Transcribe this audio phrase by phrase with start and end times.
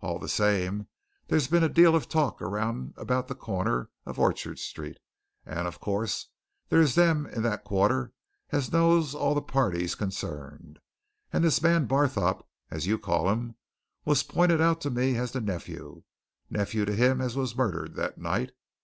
[0.00, 0.88] All the same,
[1.28, 4.98] there's been a deal of talk around about the corner of Orchard Street,
[5.46, 6.30] and, of course,
[6.68, 8.12] there is them in that quarter
[8.50, 10.80] as knows all the parties concerned,
[11.32, 13.54] and this man Barthorpe, as you call him,
[14.04, 16.02] was pointed out to me as the nephew
[16.50, 18.50] nephew to him as was murdered that night.